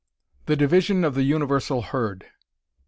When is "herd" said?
1.83-2.25